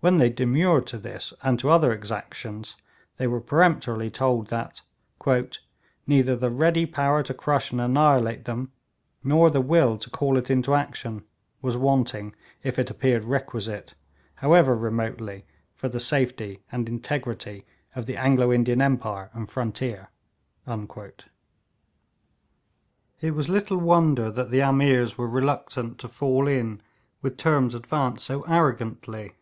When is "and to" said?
1.42-1.70